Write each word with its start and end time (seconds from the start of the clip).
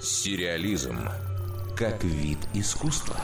Сериализм 0.00 0.96
как 1.76 2.04
вид 2.04 2.38
искусства. 2.54 3.16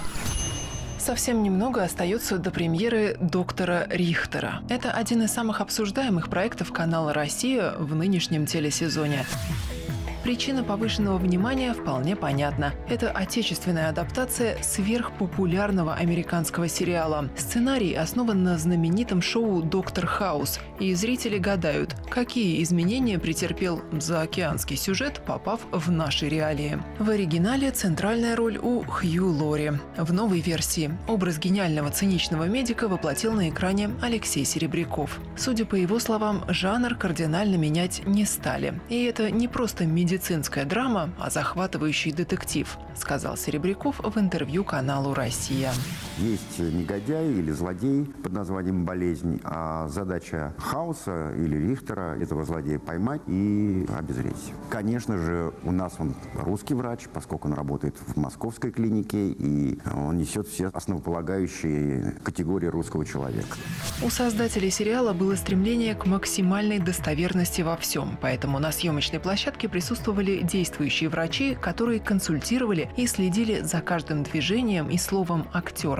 Совсем 0.98 1.42
немного 1.44 1.84
остается 1.84 2.38
до 2.38 2.50
премьеры 2.50 3.16
«Доктора 3.20 3.86
Рихтера». 3.90 4.60
Это 4.68 4.90
один 4.90 5.22
из 5.22 5.32
самых 5.32 5.60
обсуждаемых 5.60 6.28
проектов 6.28 6.72
канала 6.72 7.12
«Россия» 7.12 7.74
в 7.78 7.94
нынешнем 7.94 8.46
телесезоне. 8.46 9.24
Причина 10.24 10.64
повышенного 10.64 11.18
внимания 11.18 11.74
вполне 11.74 12.16
понятна. 12.16 12.72
Это 12.88 13.10
отечественная 13.10 13.90
адаптация 13.90 14.56
сверхпопулярного 14.62 15.92
американского 15.96 16.66
сериала. 16.66 17.28
Сценарий 17.36 17.92
основан 17.92 18.42
на 18.42 18.56
знаменитом 18.56 19.20
шоу 19.20 19.60
«Доктор 19.60 20.06
Хаус», 20.06 20.60
и 20.80 20.94
зрители 20.94 21.36
гадают, 21.36 21.94
какие 22.08 22.62
изменения 22.62 23.18
претерпел 23.18 23.82
заокеанский 23.92 24.78
сюжет, 24.78 25.20
попав 25.26 25.60
в 25.70 25.90
наши 25.90 26.26
реалии. 26.26 26.78
В 26.98 27.10
оригинале 27.10 27.70
центральная 27.70 28.34
роль 28.34 28.56
у 28.56 28.82
Хью 28.82 29.28
Лори. 29.28 29.72
В 29.98 30.10
новой 30.14 30.40
версии 30.40 30.90
образ 31.06 31.38
гениального 31.38 31.90
циничного 31.90 32.44
медика 32.44 32.88
воплотил 32.88 33.34
на 33.34 33.50
экране 33.50 33.90
Алексей 34.00 34.46
Серебряков. 34.46 35.20
Судя 35.36 35.66
по 35.66 35.74
его 35.74 35.98
словам, 35.98 36.46
жанр 36.48 36.94
кардинально 36.94 37.56
менять 37.56 38.00
не 38.06 38.24
стали. 38.24 38.80
И 38.88 39.04
это 39.04 39.30
не 39.30 39.48
просто 39.48 39.84
медицинский 39.84 40.13
медицинская 40.14 40.64
драма, 40.64 41.10
а 41.18 41.28
захватывающий 41.28 42.12
детектив, 42.12 42.78
сказал 42.94 43.36
Серебряков 43.36 43.98
в 43.98 44.16
интервью 44.16 44.62
каналу 44.62 45.12
«Россия». 45.12 45.72
Есть 46.18 46.60
негодяй 46.60 47.28
или 47.28 47.50
злодей 47.50 48.04
под 48.22 48.32
названием 48.32 48.84
«Болезнь», 48.84 49.40
а 49.42 49.88
задача 49.88 50.54
Хауса 50.58 51.32
или 51.36 51.56
Рихтера 51.56 52.16
этого 52.16 52.44
злодея 52.44 52.78
поймать 52.78 53.20
и 53.26 53.84
обезвредить. 53.98 54.52
Конечно 54.70 55.18
же, 55.18 55.52
у 55.64 55.72
нас 55.72 55.94
он 55.98 56.14
русский 56.34 56.74
врач, 56.74 57.08
поскольку 57.12 57.48
он 57.48 57.54
работает 57.54 57.96
в 58.06 58.16
московской 58.16 58.70
клинике, 58.70 59.30
и 59.30 59.80
он 59.92 60.16
несет 60.16 60.46
все 60.46 60.68
основополагающие 60.68 62.14
категории 62.22 62.68
русского 62.68 63.04
человека. 63.04 63.56
У 64.00 64.08
создателей 64.08 64.70
сериала 64.70 65.12
было 65.14 65.34
стремление 65.34 65.96
к 65.96 66.06
максимальной 66.06 66.78
достоверности 66.78 67.62
во 67.62 67.76
всем, 67.76 68.18
поэтому 68.20 68.60
на 68.60 68.70
съемочной 68.70 69.18
площадке 69.18 69.68
присутствовали 69.68 70.42
действующие 70.42 71.10
врачи, 71.10 71.56
которые 71.60 71.98
консультировали 71.98 72.88
и 72.96 73.08
следили 73.08 73.62
за 73.62 73.80
каждым 73.80 74.22
движением 74.22 74.90
и 74.90 74.96
словом 74.96 75.46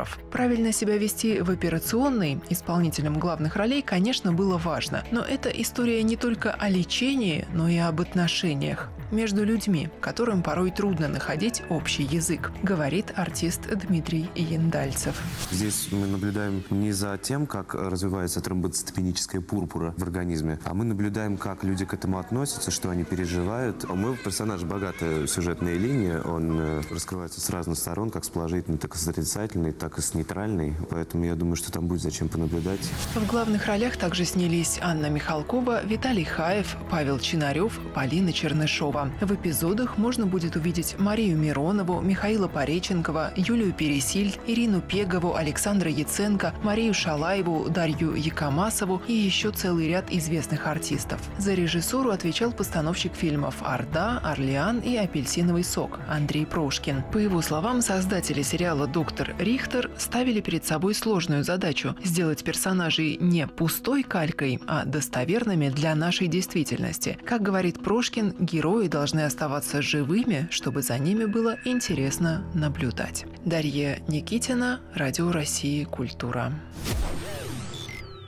актеров. 0.05 0.19
Правильно 0.31 0.73
себя 0.73 0.97
вести 0.97 1.41
в 1.41 1.51
операционной 1.51 2.41
исполнителем 2.51 3.19
главных 3.19 3.57
ролей, 3.57 3.83
конечно, 3.83 4.33
было 4.33 4.59
важно, 4.59 5.05
но 5.11 5.23
эта 5.23 5.49
история 5.49 6.03
не 6.03 6.17
только 6.17 6.53
о 6.53 6.69
лечении, 6.69 7.47
но 7.53 7.69
и 7.69 7.77
об 7.79 8.01
отношениях 8.01 8.91
между 9.15 9.45
людьми, 9.45 9.89
которым 10.01 10.43
порой 10.43 10.71
трудно 10.71 11.09
находить 11.09 11.63
общий 11.71 12.03
язык, 12.03 12.51
говорит 12.63 13.13
артист 13.17 13.63
Дмитрий 13.87 14.29
Яндальцев. 14.35 15.21
Здесь 15.51 15.89
мы 15.93 16.07
наблюдаем 16.07 16.63
не 16.71 16.93
за 16.93 17.17
тем, 17.19 17.47
как 17.47 17.75
развивается 17.75 18.41
тромбоцитопеническая 18.41 19.41
пурпура 19.41 19.95
в 19.97 20.03
организме, 20.03 20.59
а 20.65 20.75
мы 20.75 20.85
наблюдаем, 20.85 21.37
как 21.37 21.65
люди 21.65 21.85
к 21.85 21.95
этому 21.95 22.19
относятся, 22.19 22.71
что 22.71 22.91
они 22.91 23.05
переживают. 23.05 23.85
У 23.89 23.95
моего 23.95 24.17
персонажа 24.17 24.67
богатая 24.67 25.27
сюжетная 25.27 25.77
линия, 25.77 26.21
он 26.21 26.59
э, 26.59 26.83
раскрывается 26.91 27.41
с 27.41 27.51
разных 27.51 27.79
сторон, 27.79 28.11
как 28.11 28.25
с 28.25 28.29
положительной, 28.29 28.79
так 28.79 28.95
и 28.95 28.99
с 28.99 29.07
отрицательной, 29.07 29.73
так 29.73 29.99
и 29.99 30.03
с 30.03 30.15
нейтральной, 30.15 30.75
поэтому 30.91 31.25
я 31.25 31.35
думаю, 31.35 31.57
что 31.57 31.71
там 31.71 31.87
будет 31.87 32.03
зачем 32.03 32.29
понаблюдать. 32.29 32.81
В 33.15 33.27
главных 33.27 33.67
ролях 33.67 33.97
также 33.97 34.25
снялись 34.25 34.79
Анна 34.83 35.09
Михалкова, 35.09 35.85
Виталий 35.85 36.25
Хаев, 36.25 36.77
Павел 36.91 37.19
Чинарев, 37.19 37.79
Полина 37.95 38.33
Чернышова. 38.33 39.04
В 39.21 39.35
эпизодах 39.35 39.99
можно 39.99 40.27
будет 40.27 40.57
увидеть 40.57 40.97
Марию 40.99 41.37
Миронову, 41.37 42.01
Михаила 42.01 42.49
Пореченкова, 42.49 43.33
Юлию 43.37 43.73
Пересиль, 43.73 44.37
Ирину 44.47 44.81
Пегову, 44.81 45.35
Александра 45.35 45.91
Яценко, 45.91 46.55
Марию 46.63 46.95
Шалаеву, 46.95 47.69
Дарью 47.69 48.15
Якомасову 48.15 49.03
и 49.07 49.13
еще 49.13 49.51
целый 49.51 49.89
ряд 49.89 50.11
известных 50.11 50.67
артистов. 50.67 51.21
За 51.39 51.55
режиссуру 51.55 52.11
отвечал 52.11 52.53
постановщик 52.53 53.15
фильмов 53.15 53.57
«Орда», 53.63 54.21
«Орлеан» 54.23 54.81
и 54.81 54.97
«Апельсиновый 54.97 55.65
сок» 55.65 55.99
Андрей 56.09 56.47
Прошкин. 56.47 57.03
По 57.13 57.19
его 57.19 57.43
словам, 57.43 57.81
создатели 57.83 58.43
сериала 58.43 58.87
«Доктор 58.87 59.35
Рихтер» 59.39 59.91
ставили 59.97 60.41
перед 60.41 60.65
собой 60.65 60.95
сложную 60.95 61.45
задачу– 61.45 61.97
сделать 62.05 62.45
персонажей 62.45 63.17
не 63.21 63.47
пустой 63.47 64.03
калькой, 64.03 64.61
а 64.67 64.85
достоверными 64.85 65.69
для 65.69 65.95
нашей 65.95 66.29
действительности. 66.29 67.19
Как 67.25 67.43
говорит 67.43 67.83
Прошкин, 67.83 68.35
герои 68.39 68.89
должны 68.95 69.25
оставаться 69.25 69.83
живыми, 69.83 70.47
чтобы 70.53 70.81
за 70.81 70.97
ними 70.99 71.25
было 71.25 71.59
интересно 71.65 72.45
наблюдать. 72.55 73.27
Дарья 73.45 73.99
Никитина, 74.07 74.81
Радио 74.95 75.33
России 75.33 75.83
«Культура». 75.83 76.53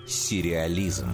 Сериализм. 0.09 1.11